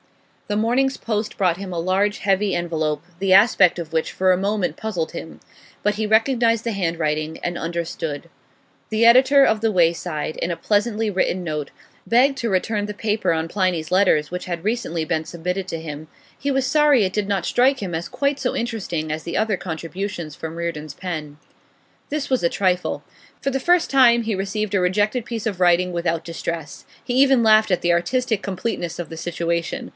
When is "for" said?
4.11-4.31, 23.39-23.51